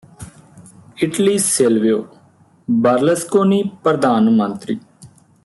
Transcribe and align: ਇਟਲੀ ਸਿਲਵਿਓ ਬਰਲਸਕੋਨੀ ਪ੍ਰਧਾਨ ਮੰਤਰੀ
ਇਟਲੀ 1.03 1.37
ਸਿਲਵਿਓ 1.37 2.05
ਬਰਲਸਕੋਨੀ 2.67 3.61
ਪ੍ਰਧਾਨ 3.83 4.29
ਮੰਤਰੀ 4.29 4.77